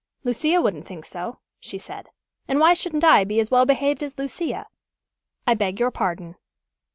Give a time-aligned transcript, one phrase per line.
[0.23, 2.09] "Lucia wouldn't think so," she said.
[2.47, 4.65] "And why shouldn't I be as well behaved as Lucia?
[5.45, 6.37] I beg your pardon."